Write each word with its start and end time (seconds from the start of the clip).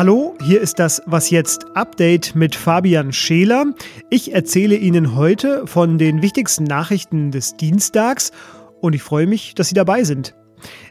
Hallo, 0.00 0.34
hier 0.42 0.62
ist 0.62 0.78
das 0.78 1.02
Was 1.04 1.28
jetzt 1.28 1.66
Update 1.74 2.34
mit 2.34 2.54
Fabian 2.54 3.12
Scheler. 3.12 3.66
Ich 4.08 4.32
erzähle 4.32 4.76
Ihnen 4.76 5.14
heute 5.14 5.66
von 5.66 5.98
den 5.98 6.22
wichtigsten 6.22 6.64
Nachrichten 6.64 7.30
des 7.30 7.58
Dienstags 7.58 8.32
und 8.80 8.94
ich 8.94 9.02
freue 9.02 9.26
mich, 9.26 9.54
dass 9.54 9.68
Sie 9.68 9.74
dabei 9.74 10.04
sind. 10.04 10.34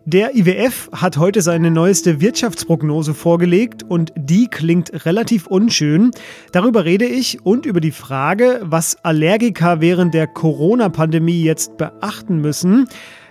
Der 0.05 0.35
IWF 0.35 0.89
hat 0.91 1.17
heute 1.17 1.41
seine 1.41 1.71
neueste 1.71 2.21
Wirtschaftsprognose 2.21 3.13
vorgelegt 3.13 3.83
und 3.83 4.13
die 4.15 4.47
klingt 4.47 5.05
relativ 5.05 5.47
unschön. 5.47 6.11
Darüber 6.51 6.85
rede 6.85 7.05
ich 7.05 7.43
und 7.43 7.65
über 7.65 7.81
die 7.81 7.91
Frage, 7.91 8.61
was 8.63 9.03
Allergiker 9.03 9.81
während 9.81 10.13
der 10.13 10.27
Corona-Pandemie 10.27 11.43
jetzt 11.43 11.77
beachten 11.77 12.41
müssen. 12.41 12.87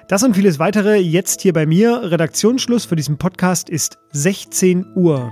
Das 0.08 0.22
und 0.22 0.34
vieles 0.34 0.58
weitere 0.58 0.96
jetzt 0.96 1.42
hier 1.42 1.52
bei 1.52 1.66
mir. 1.66 2.00
Redaktionsschluss 2.10 2.86
für 2.86 2.96
diesen 2.96 3.18
Podcast 3.18 3.68
ist 3.68 3.98
16 4.12 4.86
Uhr. 4.94 5.30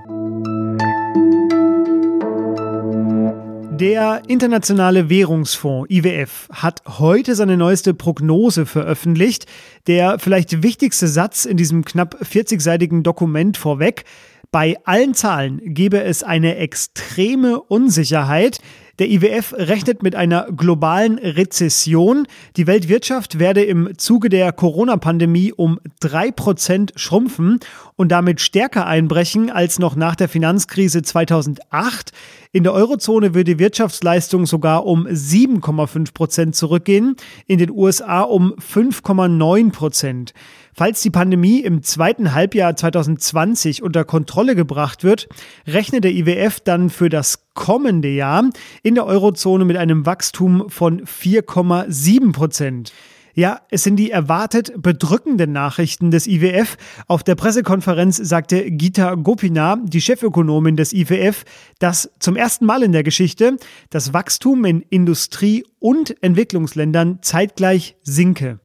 Der 3.81 4.21
Internationale 4.29 5.09
Währungsfonds 5.09 5.89
IWF 5.89 6.51
hat 6.53 6.83
heute 6.99 7.35
seine 7.35 7.57
neueste 7.57 7.95
Prognose 7.95 8.67
veröffentlicht. 8.67 9.47
Der 9.87 10.19
vielleicht 10.19 10.63
wichtigste 10.63 11.09
Satz 11.09 11.47
in 11.47 11.57
diesem 11.57 11.83
knapp 11.87 12.21
40-seitigen 12.21 13.03
Dokument 13.03 13.57
vorweg. 13.57 14.05
Bei 14.51 14.77
allen 14.85 15.15
Zahlen 15.15 15.61
gebe 15.65 16.03
es 16.03 16.23
eine 16.23 16.57
extreme 16.57 17.63
Unsicherheit. 17.63 18.59
Der 18.99 19.11
IWF 19.11 19.53
rechnet 19.59 20.03
mit 20.03 20.15
einer 20.15 20.51
globalen 20.51 21.19
Rezession. 21.19 22.27
Die 22.57 22.67
Weltwirtschaft 22.67 23.39
werde 23.39 23.63
im 23.63 23.99
Zuge 23.99 24.31
der 24.31 24.53
Corona-Pandemie 24.53 25.53
um 25.53 25.79
drei 26.01 26.31
Prozent 26.31 26.95
schrumpfen 26.97 27.61
und 27.97 28.11
damit 28.11 28.41
stärker 28.41 28.87
einbrechen 28.87 29.51
als 29.51 29.79
noch 29.79 29.97
nach 29.97 30.17
der 30.17 30.31
Finanzkrise 30.31 31.03
2008. 31.03 32.13
In 32.53 32.63
der 32.63 32.73
Eurozone 32.73 33.35
würde 33.35 33.53
die 33.53 33.59
Wirtschaftsleistung 33.59 34.47
sogar 34.47 34.87
um 34.87 35.07
7,5 35.07 36.15
Prozent 36.15 36.57
zurückgehen, 36.57 37.17
in 37.47 37.59
den 37.59 37.71
USA 37.71 38.23
um 38.23 38.55
5,9 38.55 39.73
Prozent. 39.73 40.33
Falls 40.79 41.01
die 41.01 41.09
Pandemie 41.09 41.61
im 41.61 41.83
zweiten 41.83 42.35
Halbjahr 42.35 42.77
2020 42.77 43.83
unter 43.83 44.05
Kontrolle 44.05 44.55
gebracht 44.55 45.05
wird, 45.05 45.27
rechnet 45.67 46.05
der 46.05 46.13
IWF 46.13 46.61
dann 46.61 46.91
für 46.91 47.09
das 47.09 47.47
kommende 47.55 48.11
Jahr 48.11 48.51
in 48.83 48.95
der 48.95 49.07
Eurozone 49.07 49.65
mit 49.65 49.79
einem 49.79 50.05
Wachstum 50.05 50.69
von 50.69 51.01
4,7 51.07 52.33
Prozent. 52.33 52.93
Ja, 53.33 53.63
es 53.71 53.85
sind 53.85 53.97
die 53.97 54.11
erwartet 54.11 54.75
bedrückenden 54.77 55.51
Nachrichten 55.51 56.11
des 56.11 56.27
IWF. 56.27 56.77
Auf 57.09 57.23
der 57.23 57.37
Pressekonferenz 57.37 58.19
sagte 58.19 58.71
Gita 58.71 59.15
Gopina, 59.15 59.79
die 59.83 60.03
Chefökonomin 60.03 60.77
des 60.77 60.93
IWF, 60.93 61.45
dass 61.79 62.11
zum 62.19 62.37
ersten 62.37 62.67
Mal 62.67 62.83
in 62.83 62.93
der 62.93 63.03
Geschichte 63.03 63.57
das 63.89 64.13
Wachstum 64.13 64.67
in 64.67 64.83
Industrie- 64.83 65.65
und 65.79 66.23
Entwicklungsländern 66.23 67.21
zeitgleich 67.23 67.97
sinke. 68.03 68.61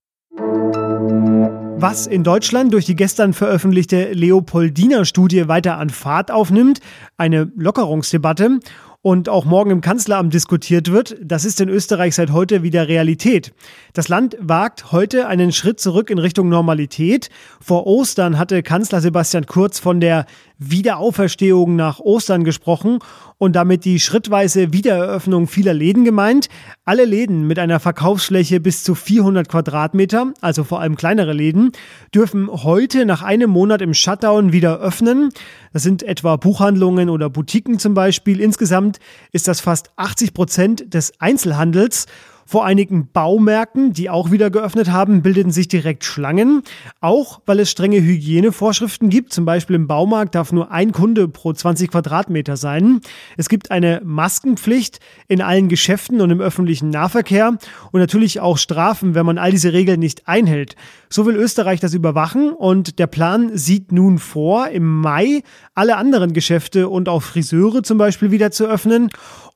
Was 1.77 2.08
in 2.08 2.23
Deutschland 2.23 2.73
durch 2.73 2.86
die 2.86 2.95
gestern 2.95 3.33
veröffentlichte 3.33 4.11
Leopoldiner-Studie 4.14 5.47
weiter 5.47 5.78
an 5.78 5.89
Fahrt 5.89 6.31
aufnimmt, 6.31 6.80
eine 7.17 7.52
Lockerungsdebatte 7.55 8.59
und 9.02 9.30
auch 9.30 9.45
morgen 9.45 9.72
im 9.72 9.81
Kanzleramt 9.81 10.33
diskutiert 10.33 10.91
wird, 10.91 11.17
das 11.23 11.44
ist 11.44 11.59
in 11.59 11.69
Österreich 11.69 12.13
seit 12.13 12.31
heute 12.31 12.61
wieder 12.61 12.88
Realität. 12.88 13.53
Das 13.94 14.09
Land 14.09 14.38
wagt 14.39 14.91
heute 14.91 15.28
einen 15.28 15.52
Schritt 15.52 15.80
zurück 15.80 16.11
in 16.11 16.19
Richtung 16.19 16.50
Normalität. 16.50 17.30
Vor 17.59 17.88
Ostern 17.88 18.38
hatte 18.38 18.61
Kanzler 18.61 19.02
Sebastian 19.02 19.47
Kurz 19.47 19.80
von 19.80 20.00
der 20.00 20.28
Wiederauferstehung 20.59 21.75
nach 21.75 22.00
Ostern 22.00 22.44
gesprochen 22.44 23.00
und 23.42 23.56
damit 23.56 23.86
die 23.86 24.00
schrittweise 24.00 24.72
Wiedereröffnung 24.72 25.47
vieler 25.47 25.74
Läden 25.74 26.06
gemeint. 26.06 26.47
Alle 26.85 27.06
Läden 27.06 27.47
mit 27.47 27.57
einer 27.57 27.79
Verkaufsfläche 27.79 28.59
bis 28.59 28.84
zu 28.84 28.94
400 28.94 29.50
Quadratmeter, 29.50 30.31
also 30.41 30.63
vor 30.63 30.79
allem 30.79 30.96
kleinere 30.96 31.34
Läden, 31.34 31.72
dürfen 32.13 32.52
heute 32.52 33.03
nach 33.03 33.24
einem 33.24 33.50
Monat 33.50 33.81
im 33.81 33.96
Shutdown 33.96 34.52
wieder 34.53 34.79
öffnen. 34.79 35.31
Das 35.74 35.81
sind 35.81 36.03
etwa 36.03 36.35
Buchhandlungen 36.35 37.09
oder 37.09 37.31
Boutiquen 37.31 37.79
zum 37.79 37.96
Beispiel. 37.96 38.40
Insgesamt 38.40 39.00
ist 39.31 39.47
das 39.47 39.59
fast 39.59 39.90
80 39.96 40.35
Prozent 40.35 40.94
des 40.94 41.19
Einzelhandels 41.19 42.06
vor 42.51 42.66
einigen 42.66 43.07
Baumärkten, 43.13 43.94
die 43.94 44.09
auch 44.09 44.29
wieder 44.29 44.50
geöffnet 44.50 44.91
haben, 44.91 45.22
bildeten 45.22 45.53
sich 45.53 45.69
direkt 45.69 46.03
Schlangen. 46.03 46.63
Auch 47.00 47.39
weil 47.45 47.62
es 47.62 47.72
strenge 47.72 48.01
Hygienevorschriften 48.01 49.09
gibt. 49.09 49.31
Zum 49.31 49.45
Beispiel 49.45 49.78
im 49.78 49.88
Baumarkt 49.88 50.35
darf 50.35 50.51
nur 50.51 50.69
ein 50.69 50.91
Kunde 50.91 51.29
pro 51.29 51.53
20 51.53 51.90
Quadratmeter 51.90 52.57
sein. 52.57 53.00
Es 53.38 53.47
gibt 53.47 53.72
eine 53.72 54.01
Maskenpflicht 54.03 55.00
in 55.29 55.41
allen 55.41 55.69
Geschäften 55.69 56.19
und 56.19 56.29
im 56.29 56.41
öffentlichen 56.41 56.90
Nahverkehr 56.90 57.57
und 57.94 58.00
natürlich 58.01 58.41
auch 58.41 58.57
Strafen, 58.57 59.16
wenn 59.16 59.25
man 59.25 59.38
all 59.38 59.51
diese 59.51 59.72
Regeln 59.72 60.01
nicht 60.01 60.28
einhält. 60.28 60.75
So 61.09 61.25
will 61.25 61.38
Österreich 61.38 61.79
das 61.79 61.94
überwachen 61.94 62.51
und 62.51 63.00
der 63.00 63.07
Plan 63.07 63.51
sieht 63.57 63.94
nun 63.94 64.19
vor, 64.19 64.67
im 64.67 65.00
Mai 65.00 65.44
alle 65.73 65.95
anderen 65.95 66.34
Geschäfte 66.34 66.90
und 66.90 67.07
auch 67.07 67.23
Friseure 67.23 67.81
zum 67.81 67.97
Beispiel 67.97 68.31
wieder 68.31 68.51
zu 68.51 68.66
öffnen 68.66 69.09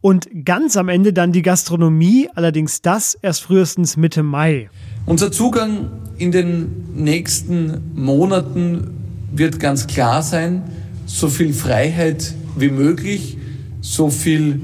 und 0.06 0.46
ganz 0.46 0.78
am 0.78 0.88
Ende 0.88 1.14
dann 1.14 1.32
die 1.32 1.42
Gastronomie, 1.42 2.30
allerdings 2.36 2.84
das 2.84 3.18
erst 3.24 3.42
frühestens 3.42 3.98
Mitte 3.98 4.22
Mai. 4.22 4.70
Unser 5.08 5.32
Zugang 5.32 5.90
in 6.20 6.32
den 6.32 6.94
nächsten 6.94 7.82
Monaten 7.96 8.92
wird 9.34 9.60
ganz 9.60 9.88
klar 9.88 10.22
sein, 10.22 10.62
so 11.08 11.28
viel 11.28 11.54
Freiheit 11.54 12.36
wie 12.56 12.70
möglich, 12.70 13.40
so 13.82 14.12
viel 14.12 14.62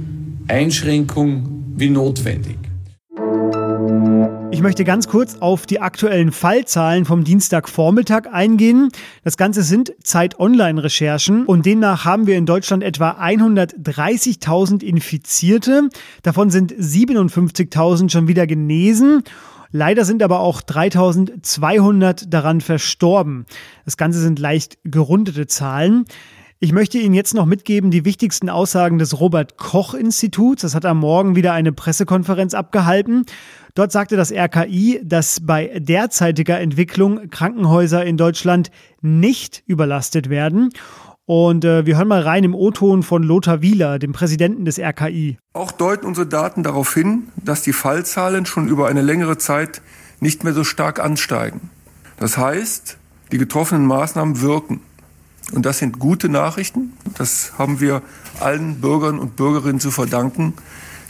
Einschränkung 0.48 1.64
wie 1.76 1.90
notwendig. 1.90 2.61
Ich 4.52 4.62
möchte 4.62 4.84
ganz 4.84 5.08
kurz 5.08 5.38
auf 5.40 5.66
die 5.66 5.80
aktuellen 5.80 6.34
Fallzahlen 6.34 7.06
vom 7.06 7.24
Dienstagvormittag 7.24 8.28
eingehen. 8.32 8.90
Das 9.24 9.38
Ganze 9.38 9.64
sind 9.64 9.94
Zeit-Online-Recherchen 10.04 11.46
und 11.46 11.66
demnach 11.66 12.04
haben 12.04 12.28
wir 12.28 12.36
in 12.36 12.46
Deutschland 12.46 12.84
etwa 12.84 13.12
130.000 13.12 14.84
Infizierte. 14.84 15.88
Davon 16.22 16.50
sind 16.50 16.74
57.000 16.74 18.12
schon 18.12 18.28
wieder 18.28 18.46
genesen. 18.46 19.24
Leider 19.72 20.04
sind 20.04 20.22
aber 20.22 20.42
auch 20.42 20.62
3200 20.62 22.32
daran 22.32 22.60
verstorben. 22.60 23.46
Das 23.86 23.96
Ganze 23.96 24.20
sind 24.20 24.38
leicht 24.38 24.80
gerundete 24.84 25.48
Zahlen. 25.48 26.04
Ich 26.64 26.74
möchte 26.74 27.00
Ihnen 27.00 27.16
jetzt 27.16 27.34
noch 27.34 27.48
mitgeben 27.48 27.90
die 27.90 28.06
wichtigsten 28.06 28.48
Aussagen 28.48 29.00
des 29.00 29.20
Robert 29.20 29.58
Koch 29.58 29.96
Instituts. 29.96 30.62
Das 30.62 30.76
hat 30.76 30.86
am 30.86 31.00
Morgen 31.00 31.36
wieder 31.36 31.54
eine 31.54 31.72
Pressekonferenz 31.72 32.54
abgehalten. 32.54 33.26
Dort 33.74 33.92
sagte 33.92 34.16
das 34.16 34.32
RKI, 34.32 35.02
dass 35.04 35.40
bei 35.42 35.80
derzeitiger 35.80 36.60
Entwicklung 36.60 37.32
Krankenhäuser 37.32 38.06
in 38.06 38.16
Deutschland 38.16 38.70
nicht 39.02 39.64
überlastet 39.66 40.30
werden. 40.30 40.70
Und 41.26 41.66
äh, 41.66 41.88
wir 41.88 41.98
hören 41.98 42.10
mal 42.10 42.22
rein 42.22 42.44
im 42.44 42.54
O-Ton 42.54 43.02
von 43.02 43.24
Lothar 43.24 43.64
Wieler, 43.64 43.98
dem 43.98 44.14
Präsidenten 44.14 44.64
des 44.64 44.78
RKI. 44.78 45.40
Auch 45.54 45.72
deuten 45.72 46.06
unsere 46.06 46.28
Daten 46.28 46.62
darauf 46.62 46.94
hin, 46.94 47.30
dass 47.44 47.64
die 47.64 47.74
Fallzahlen 47.74 48.46
schon 48.46 48.68
über 48.68 48.88
eine 48.88 49.02
längere 49.02 49.40
Zeit 49.40 49.82
nicht 50.20 50.44
mehr 50.44 50.54
so 50.54 50.64
stark 50.64 51.00
ansteigen. 51.00 51.72
Das 52.18 52.38
heißt, 52.38 53.00
die 53.32 53.40
getroffenen 53.40 53.88
Maßnahmen 53.88 54.42
wirken. 54.42 54.82
Und 55.52 55.66
das 55.66 55.80
sind 55.80 56.00
gute 56.00 56.30
Nachrichten. 56.30 56.94
Das 57.18 57.54
haben 57.58 57.80
wir 57.80 58.02
allen 58.40 58.80
Bürgern 58.80 59.20
und 59.20 59.36
Bürgerinnen 59.36 59.80
zu 59.80 59.92
verdanken, 59.92 60.54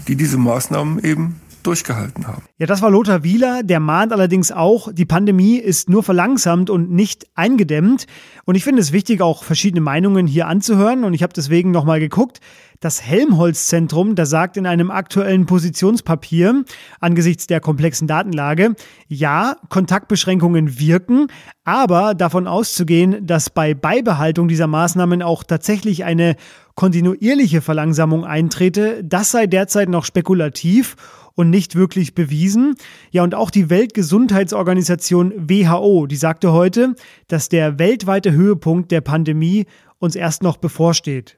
die 0.07 0.15
diese 0.15 0.37
Maßnahmen 0.37 1.03
eben 1.03 1.41
durchgehalten 1.63 2.27
haben. 2.27 2.43
Ja, 2.57 2.65
das 2.65 2.81
war 2.81 2.89
Lothar 2.89 3.23
Wieler. 3.23 3.63
Der 3.63 3.79
mahnt 3.79 4.13
allerdings 4.13 4.51
auch, 4.51 4.91
die 4.91 5.05
Pandemie 5.05 5.57
ist 5.57 5.89
nur 5.89 6.03
verlangsamt 6.03 6.69
und 6.69 6.91
nicht 6.91 7.27
eingedämmt. 7.35 8.07
Und 8.45 8.55
ich 8.55 8.63
finde 8.63 8.81
es 8.81 8.91
wichtig, 8.91 9.21
auch 9.21 9.43
verschiedene 9.43 9.81
Meinungen 9.81 10.27
hier 10.27 10.47
anzuhören. 10.47 11.03
Und 11.03 11.13
ich 11.13 11.23
habe 11.23 11.33
deswegen 11.33 11.71
nochmal 11.71 11.99
geguckt. 11.99 12.39
Das 12.79 13.03
Helmholtz-Zentrum, 13.03 14.15
das 14.15 14.31
sagt 14.31 14.57
in 14.57 14.65
einem 14.65 14.89
aktuellen 14.89 15.45
Positionspapier 15.45 16.63
angesichts 16.99 17.45
der 17.45 17.59
komplexen 17.59 18.07
Datenlage, 18.07 18.73
ja, 19.07 19.55
Kontaktbeschränkungen 19.69 20.79
wirken, 20.79 21.27
aber 21.63 22.15
davon 22.15 22.47
auszugehen, 22.47 23.27
dass 23.27 23.51
bei 23.51 23.75
Beibehaltung 23.75 24.47
dieser 24.47 24.65
Maßnahmen 24.65 25.21
auch 25.21 25.43
tatsächlich 25.43 26.05
eine 26.05 26.35
kontinuierliche 26.75 27.61
Verlangsamung 27.61 28.25
eintrete, 28.25 29.03
das 29.03 29.31
sei 29.31 29.47
derzeit 29.47 29.89
noch 29.89 30.05
spekulativ 30.05 30.95
und 31.33 31.49
nicht 31.49 31.75
wirklich 31.75 32.13
bewiesen. 32.13 32.75
Ja, 33.11 33.23
und 33.23 33.35
auch 33.35 33.51
die 33.51 33.69
Weltgesundheitsorganisation 33.69 35.33
WHO, 35.49 36.07
die 36.07 36.15
sagte 36.15 36.51
heute, 36.51 36.95
dass 37.27 37.49
der 37.49 37.79
weltweite 37.79 38.31
Höhepunkt 38.31 38.91
der 38.91 39.01
Pandemie 39.01 39.65
uns 39.99 40.15
erst 40.15 40.43
noch 40.43 40.57
bevorsteht. 40.57 41.37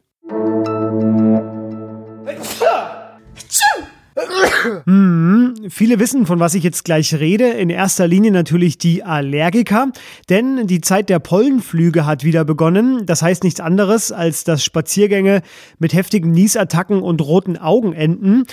Hm, 4.86 5.56
viele 5.70 6.00
wissen, 6.00 6.26
von 6.26 6.40
was 6.40 6.54
ich 6.56 6.64
jetzt 6.64 6.86
gleich 6.86 7.14
rede. 7.16 7.50
In 7.50 7.70
erster 7.70 8.08
Linie 8.08 8.32
natürlich 8.32 8.78
die 8.78 9.04
Allergiker, 9.04 9.92
denn 10.30 10.68
die 10.68 10.82
Zeit 10.82 11.10
der 11.10 11.20
Pollenflüge 11.20 12.06
hat 12.06 12.24
wieder 12.24 12.46
begonnen. 12.46 13.06
Das 13.06 13.22
heißt 13.22 13.44
nichts 13.44 13.60
anderes, 13.60 14.12
als 14.12 14.44
dass 14.44 14.64
Spaziergänge 14.64 15.42
mit 15.80 15.94
heftigen 15.94 16.32
Niesattacken 16.32 17.02
und 17.02 17.22
roten 17.22 17.58
Augen 17.58 17.94
enden. 17.94 18.44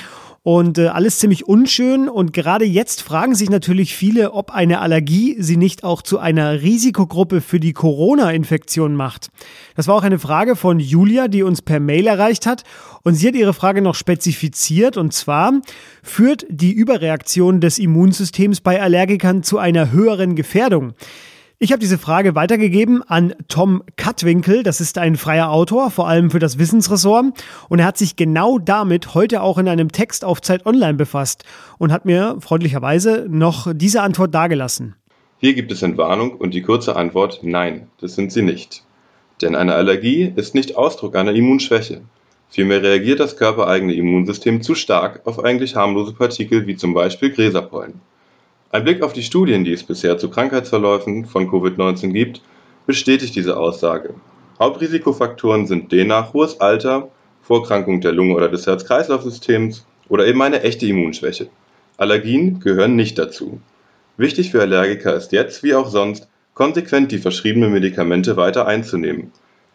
Und 0.43 0.79
äh, 0.79 0.87
alles 0.87 1.19
ziemlich 1.19 1.47
unschön. 1.47 2.09
Und 2.09 2.33
gerade 2.33 2.65
jetzt 2.65 3.03
fragen 3.03 3.35
sich 3.35 3.51
natürlich 3.51 3.95
viele, 3.95 4.33
ob 4.33 4.51
eine 4.51 4.81
Allergie 4.81 5.37
sie 5.39 5.59
nicht 5.59 5.85
auch 5.85 6.01
zu 6.01 6.19
einer 6.19 6.63
Risikogruppe 6.63 7.43
für 7.43 7.61
die 7.61 7.75
Corona-Infektion 7.75 8.95
macht. 8.95 9.29
Das 9.77 9.87
war 9.87 9.97
auch 9.97 10.03
eine 10.03 10.19
Frage 10.19 10.57
von 10.57 10.81
Julia, 10.81 11.29
die 11.29 11.43
uns 11.43 11.61
per 11.61 11.79
Mail 11.79 12.07
erreicht 12.07 12.47
hat. 12.47 12.65
Und 13.03 13.15
sie 13.15 13.29
hat 13.29 13.35
ihre 13.35 13.53
Frage 13.53 13.83
noch 13.83 13.95
spezifiziert. 13.95 14.97
Und 14.97 15.13
zwar 15.13 15.61
führt 16.03 16.47
die 16.49 16.73
Überreaktion 16.73 17.61
des 17.61 17.79
Immunsystems 17.79 18.63
bei 18.63 18.81
Allergikern 18.81 19.43
zu 19.43 19.59
einer 19.59 19.93
höheren 19.93 20.37
Gefährdung. 20.37 20.95
Ich 21.63 21.73
habe 21.73 21.81
diese 21.81 21.99
Frage 21.99 22.35
weitergegeben 22.35 23.03
an 23.03 23.35
Tom 23.49 23.83
Kattwinkel. 23.97 24.63
Das 24.63 24.81
ist 24.81 24.97
ein 24.97 25.17
freier 25.17 25.51
Autor, 25.51 25.91
vor 25.91 26.09
allem 26.09 26.31
für 26.31 26.39
das 26.39 26.59
Wissensressort. 26.59 27.35
Und 27.69 27.79
er 27.81 27.85
hat 27.85 27.99
sich 27.99 28.17
genau 28.17 28.59
damit 28.59 29.13
heute 29.13 29.43
auch 29.43 29.59
in 29.59 29.69
einem 29.69 29.93
Text 29.93 30.25
auf 30.25 30.41
Zeit 30.41 30.65
Online 30.65 30.95
befasst 30.95 31.45
und 31.77 31.93
hat 31.93 32.07
mir 32.07 32.39
freundlicherweise 32.41 33.27
noch 33.29 33.75
diese 33.75 34.01
Antwort 34.01 34.35
dargelassen. 34.35 34.97
Hier 35.37 35.53
gibt 35.53 35.71
es 35.71 35.83
Entwarnung 35.83 36.33
und 36.33 36.55
die 36.55 36.63
kurze 36.63 36.97
Antwort 36.97 37.41
Nein, 37.43 37.89
das 38.01 38.15
sind 38.15 38.33
sie 38.33 38.41
nicht. 38.41 38.83
Denn 39.43 39.55
eine 39.55 39.75
Allergie 39.75 40.33
ist 40.35 40.55
nicht 40.55 40.79
Ausdruck 40.79 41.15
einer 41.15 41.35
Immunschwäche. 41.35 42.01
Vielmehr 42.49 42.83
reagiert 42.83 43.21
das 43.21 43.37
körpereigene 43.37 43.93
Immunsystem 43.93 44.63
zu 44.63 44.75
stark 44.75 45.27
auf 45.27 45.45
eigentlich 45.45 45.77
harmlose 45.77 46.15
Partikel 46.15 46.67
wie 46.67 46.77
zum 46.77 46.95
Beispiel 46.95 47.31
Gräserpollen. 47.31 48.01
Ein 48.73 48.85
Blick 48.85 49.03
auf 49.03 49.13
die 49.13 49.25
Studien, 49.25 49.65
die 49.65 49.73
es 49.73 49.83
bisher 49.83 50.17
zu 50.17 50.31
Krankheitsverläufen 50.31 51.25
von 51.25 51.51
Covid-19 51.51 52.13
gibt, 52.13 52.41
bestätigt 52.87 53.35
diese 53.35 53.57
Aussage. 53.57 54.15
Hauptrisikofaktoren 54.61 55.67
sind 55.67 55.91
demnach 55.91 56.33
hohes 56.35 56.61
Alter, 56.61 57.09
Vorkrankung 57.43 58.01
der 58.01 58.13
Lunge 58.13 58.35
oder 58.35 58.49
des 58.49 58.69
Herz-Kreislauf-Systems 58.69 59.85
oder 60.09 60.25
eben 60.25 60.41
eine 60.41 60.63
echte 60.63 60.87
Immunschwäche. 60.87 61.49
Allergien 61.97 62.61
gehören 62.61 62.95
nicht 62.95 63.19
dazu. 63.19 63.61
Wichtig 64.17 64.53
für 64.53 64.61
Allergiker 64.61 65.17
ist 65.17 65.33
jetzt, 65.33 65.65
wie 65.65 65.75
auch 65.75 65.89
sonst, 65.89 66.29
konsequent 66.55 67.11
die 67.11 67.19
verschriebenen 67.19 67.73
Medikamente 67.73 68.37
weiter 68.37 68.69
einzunehmen. 68.69 69.33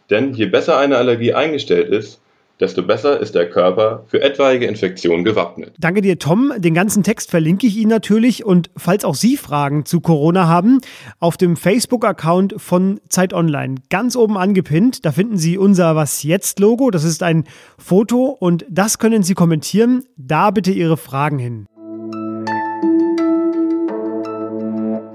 Denn 0.10 0.34
je 0.34 0.46
besser 0.46 0.78
eine 0.78 0.96
Allergie 0.96 1.34
eingestellt 1.34 1.90
ist, 1.90 2.22
desto 2.60 2.84
besser 2.84 3.20
ist 3.20 3.36
der 3.36 3.50
Körper 3.50 4.04
für 4.08 4.22
etwaige 4.22 4.66
Infektionen 4.66 5.24
gewappnet. 5.24 5.74
Danke 5.80 6.02
dir, 6.02 6.18
Tom. 6.20 6.54
Den 6.58 6.74
ganzen 6.74 7.04
Text 7.04 7.32
verlinke 7.32 7.68
ich 7.68 7.78
Ihnen 7.78 7.90
natürlich. 7.90 8.46
Und 8.46 8.70
falls 8.78 9.04
auch 9.06 9.16
Sie 9.16 9.38
Fragen 9.38 9.86
zu 9.86 10.02
Corona 10.02 10.48
haben, 10.48 10.80
auf 11.20 11.38
dem 11.38 11.58
Facebook-Account 11.58 12.56
von 12.58 13.00
Zeit 13.10 13.34
Online 13.34 13.76
ganz 13.90 14.16
oben 14.16 14.38
angepinnt, 14.38 15.06
da 15.06 15.12
finden 15.12 15.38
Sie 15.38 15.58
unser 15.58 15.96
Was 15.96 16.24
jetzt-Logo. 16.24 16.92
Das 16.92 17.04
ist 17.04 17.24
ein 17.24 17.46
Foto 17.78 18.26
und 18.26 18.66
das 18.70 19.00
können 19.00 19.24
Sie 19.24 19.34
kommentieren. 19.34 20.04
Da 20.18 20.52
bitte 20.52 20.72
Ihre 20.72 20.98
Fragen 20.98 21.40
hin. 21.40 21.66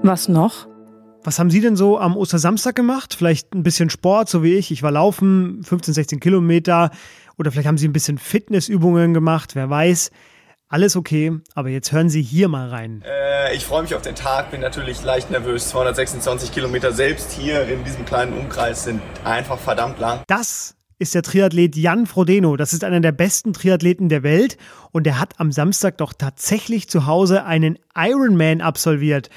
Was 0.03 0.27
noch? 0.27 0.70
Was 1.23 1.37
haben 1.37 1.51
Sie 1.51 1.61
denn 1.61 1.75
so 1.75 1.99
am 1.99 2.17
Ostersamstag 2.17 2.75
gemacht? 2.75 3.13
Vielleicht 3.13 3.53
ein 3.53 3.61
bisschen 3.61 3.91
Sport, 3.91 4.27
so 4.27 4.41
wie 4.41 4.55
ich. 4.55 4.71
Ich 4.71 4.81
war 4.81 4.91
laufen, 4.91 5.61
15, 5.63 5.93
16 5.93 6.19
Kilometer. 6.19 6.89
Oder 7.37 7.51
vielleicht 7.51 7.67
haben 7.67 7.77
Sie 7.77 7.87
ein 7.87 7.93
bisschen 7.93 8.17
Fitnessübungen 8.17 9.13
gemacht, 9.13 9.53
wer 9.53 9.69
weiß. 9.69 10.09
Alles 10.67 10.95
okay, 10.95 11.33
aber 11.53 11.69
jetzt 11.69 11.91
hören 11.91 12.09
Sie 12.09 12.23
hier 12.23 12.47
mal 12.47 12.69
rein. 12.69 13.03
Äh, 13.05 13.55
ich 13.55 13.65
freue 13.65 13.83
mich 13.83 13.93
auf 13.93 14.01
den 14.01 14.15
Tag, 14.15 14.51
bin 14.51 14.61
natürlich 14.61 15.03
leicht 15.03 15.29
nervös. 15.29 15.69
226 15.69 16.51
Kilometer 16.51 16.91
selbst 16.91 17.31
hier 17.33 17.67
in 17.67 17.83
diesem 17.83 18.05
kleinen 18.05 18.33
Umkreis 18.33 18.85
sind 18.85 19.01
einfach 19.23 19.59
verdammt 19.59 19.99
lang. 19.99 20.21
Das 20.27 20.75
ist 20.97 21.13
der 21.13 21.21
Triathlet 21.21 21.75
Jan 21.75 22.07
Frodeno. 22.07 22.57
Das 22.57 22.73
ist 22.73 22.83
einer 22.83 22.99
der 22.99 23.11
besten 23.11 23.53
Triathleten 23.53 24.09
der 24.09 24.23
Welt 24.23 24.57
und 24.91 25.05
er 25.05 25.19
hat 25.19 25.39
am 25.39 25.51
Samstag 25.51 25.97
doch 25.97 26.13
tatsächlich 26.13 26.89
zu 26.89 27.05
Hause 27.05 27.43
einen 27.43 27.77
Ironman 27.95 28.61
absolviert. 28.61 29.29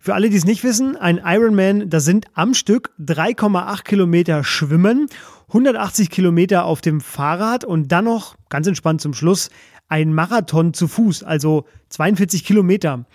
Für 0.00 0.14
alle, 0.14 0.30
die 0.30 0.36
es 0.36 0.44
nicht 0.44 0.62
wissen, 0.62 0.96
ein 0.96 1.20
Ironman, 1.24 1.90
da 1.90 1.98
sind 1.98 2.26
am 2.34 2.54
Stück 2.54 2.90
3,8 3.00 3.82
Kilometer 3.82 4.44
Schwimmen 4.44 5.08
180 5.48 6.10
Kilometer 6.10 6.64
auf 6.64 6.80
dem 6.80 7.00
Fahrrad 7.00 7.64
und 7.64 7.90
dann 7.90 8.04
noch, 8.04 8.36
ganz 8.48 8.66
entspannt 8.66 9.00
zum 9.00 9.12
Schluss, 9.12 9.50
ein 9.88 10.12
Marathon 10.12 10.72
zu 10.72 10.86
Fuß, 10.86 11.24
also 11.24 11.64
42 11.88 12.44
Kilometer. 12.44 13.06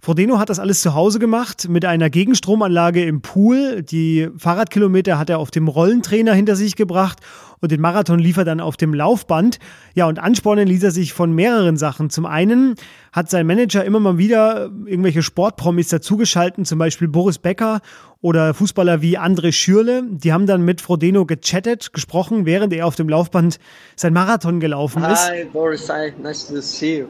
Frodeno 0.00 0.38
hat 0.38 0.48
das 0.48 0.60
alles 0.60 0.80
zu 0.80 0.94
Hause 0.94 1.18
gemacht 1.18 1.68
mit 1.68 1.84
einer 1.84 2.08
Gegenstromanlage 2.08 3.04
im 3.04 3.20
Pool. 3.20 3.82
Die 3.82 4.28
Fahrradkilometer 4.36 5.18
hat 5.18 5.28
er 5.28 5.40
auf 5.40 5.50
dem 5.50 5.66
Rollentrainer 5.66 6.34
hinter 6.34 6.54
sich 6.54 6.76
gebracht 6.76 7.18
und 7.60 7.72
den 7.72 7.80
Marathon 7.80 8.20
lief 8.20 8.36
er 8.36 8.44
dann 8.44 8.60
auf 8.60 8.76
dem 8.76 8.94
Laufband. 8.94 9.58
Ja, 9.94 10.06
und 10.06 10.20
anspornen 10.20 10.68
ließ 10.68 10.84
er 10.84 10.92
sich 10.92 11.12
von 11.12 11.32
mehreren 11.32 11.76
Sachen. 11.76 12.10
Zum 12.10 12.26
einen 12.26 12.76
hat 13.12 13.28
sein 13.28 13.44
Manager 13.44 13.84
immer 13.84 13.98
mal 13.98 14.18
wieder 14.18 14.70
irgendwelche 14.86 15.24
Sportpromis 15.24 15.88
dazugeschalten, 15.88 16.64
zum 16.64 16.78
Beispiel 16.78 17.08
Boris 17.08 17.38
Becker 17.38 17.80
oder 18.20 18.54
Fußballer 18.54 19.02
wie 19.02 19.18
André 19.18 19.50
Schürle. 19.50 20.04
Die 20.08 20.32
haben 20.32 20.46
dann 20.46 20.62
mit 20.62 20.80
Frodeno 20.80 21.26
gechattet, 21.26 21.92
gesprochen, 21.92 22.46
während 22.46 22.72
er 22.72 22.86
auf 22.86 22.94
dem 22.94 23.08
Laufband 23.08 23.58
sein 23.96 24.12
Marathon 24.12 24.60
gelaufen 24.60 25.02
ist. 25.02 25.28
Hi, 25.28 25.44
Boris, 25.52 25.88
hi, 25.88 26.12
nice 26.22 26.46
to 26.46 26.60
see 26.60 27.00
you. 27.00 27.06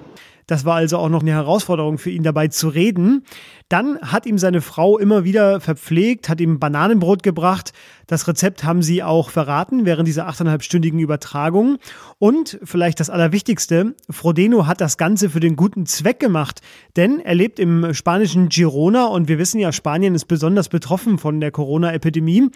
Das 0.49 0.65
war 0.65 0.77
also 0.77 0.97
auch 0.97 1.11
noch 1.11 1.21
eine 1.21 1.33
Herausforderung 1.33 1.99
für 1.99 2.11
ihn 2.11 2.23
dabei 2.23 2.49
zu 2.49 2.69
reden. 2.69 3.23
Dann 3.69 4.01
hat 4.01 4.25
ihm 4.25 4.39
seine 4.39 4.63
Frau 4.63 4.99
immer 4.99 5.23
wieder 5.23 5.61
verpflegt, 5.61 6.31
hat 6.31 6.41
ihm 6.41 6.59
Bananenbrot 6.59 7.23
gebracht. 7.23 7.75
Das 8.07 8.27
Rezept 8.27 8.65
haben 8.65 8.81
sie 8.83 9.03
auch 9.03 9.29
verraten 9.29 9.85
während 9.85 10.09
dieser 10.09 10.27
achteinhalbstündigen 10.27 11.01
Übertragung. 11.01 11.77
Und 12.19 12.59
vielleicht 12.65 12.99
das 12.99 13.11
Allerwichtigste, 13.11 13.95
Frodeno 14.09 14.67
hat 14.67 14.81
das 14.81 14.97
Ganze 14.97 15.29
für 15.29 15.41
den 15.41 15.55
guten 15.55 15.85
Zweck 15.85 16.19
gemacht, 16.19 16.63
denn 16.97 17.21
er 17.21 17.35
lebt 17.35 17.59
im 17.59 17.93
spanischen 17.93 18.49
Girona 18.49 19.05
und 19.05 19.29
wir 19.29 19.39
wissen 19.39 19.61
ja, 19.61 19.71
Spanien 19.71 20.15
ist 20.15 20.25
besonders 20.25 20.71
betroffen 20.71 21.19
von 21.19 21.41
der 21.41 21.51
Corona-Epidemie. 21.51 22.49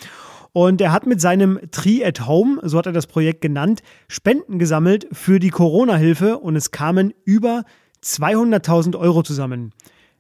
Und 0.55 0.81
er 0.81 0.93
hat 0.93 1.07
mit 1.07 1.21
seinem 1.21 1.59
Tree 1.71 2.05
at 2.05 2.27
Home, 2.27 2.61
so 2.63 2.79
hat 2.79 2.87
er 2.87 2.93
das 2.93 3.07
Projekt 3.07 3.41
genannt, 3.43 3.83
Spenden 4.09 4.59
gesammelt 4.59 5.09
für 5.13 5.39
die 5.39 5.51
Corona-Hilfe 5.51 6.39
und 6.39 6.57
es 6.57 6.71
kamen 6.71 7.13
über 7.25 7.65
200.000 8.03 8.99
Euro 8.99 9.23
zusammen. 9.23 9.73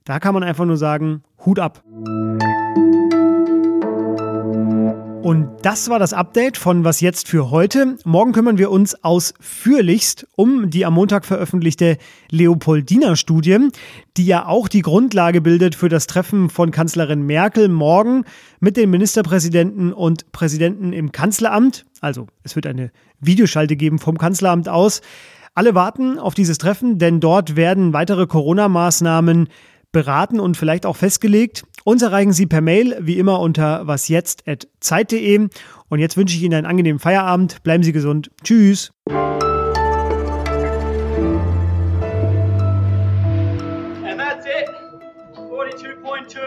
Da 0.05 0.19
kann 0.19 0.35
man 0.35 0.43
einfach 0.43 0.65
nur 0.65 0.77
sagen, 0.77 1.23
Hut 1.45 1.59
ab. 1.59 1.83
Und 5.23 5.49
das 5.63 5.89
war 5.89 6.01
das 6.01 6.13
Update 6.13 6.57
von 6.57 6.83
Was 6.83 7.01
jetzt 7.01 7.29
für 7.29 7.53
heute. 7.53 7.97
Morgen 8.05 8.33
kümmern 8.33 8.59
wir 8.59 8.73
uns 8.73 9.05
ausführlichst 9.05 10.27
um 10.35 10.69
die 10.69 10.85
am 10.85 10.95
Montag 10.95 11.25
veröffentlichte 11.25 11.97
Leopoldina-Studie, 12.31 13.69
die 14.17 14.27
ja 14.27 14.47
auch 14.47 14.67
die 14.67 14.83
Grundlage 14.83 15.41
bildet 15.41 15.77
für 15.77 15.89
das 15.89 16.09
Treffen 16.09 16.51
von 16.51 16.73
Kanzlerin 16.73 17.23
Merkel 17.23 17.69
morgen 17.69 18.25
mit 18.59 18.77
den 18.77 18.91
Ministerpräsidenten 18.91 19.93
und 19.93 20.33
Präsidenten 20.33 20.93
im 20.93 21.13
Kanzleramt. 21.13 21.87
Also 22.01 22.27
es 22.43 22.57
wird 22.57 22.67
eine 22.67 22.91
Videoschalte 23.21 23.77
geben 23.77 24.01
vom 24.01 24.19
Kanzleramt 24.19 24.69
aus. 24.69 25.03
Alle 25.55 25.75
warten 25.75 26.19
auf 26.19 26.33
dieses 26.33 26.57
Treffen, 26.57 26.99
denn 26.99 27.21
dort 27.21 27.57
werden 27.57 27.93
weitere 27.93 28.27
Corona-Maßnahmen 28.27 29.51
beraten 29.93 30.41
und 30.41 30.57
vielleicht 30.57 30.87
auch 30.87 30.97
festgelegt. 30.97 31.65
Uns 31.85 32.01
erreichen 32.01 32.33
Sie 32.33 32.47
per 32.47 32.63
Mail, 32.63 32.97
wie 33.01 33.19
immer 33.19 33.39
unter 33.39 33.87
wasjetzt.zeit.de. 33.87 35.49
Und 35.91 35.99
jetzt 35.99 36.17
wünsche 36.17 36.37
ich 36.37 36.43
Ihnen 36.43 36.55
einen 36.55 36.67
angenehmen 36.67 36.99
Feierabend. 36.99 37.63
Bleiben 37.65 37.83
Sie 37.83 37.93
gesund. 37.93 38.31
Tschüss. 38.43 38.93
And 39.11 39.39
that's 44.17 44.47
it. 44.47 44.71
42.2. 45.37 46.39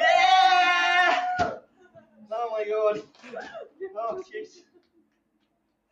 Yeah! 0.00 1.50
Oh 2.30 2.48
my 2.56 2.64
god. 2.64 3.04
Oh, 3.94 4.22
jeez. 4.32 4.64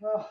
Oh. 0.01 0.25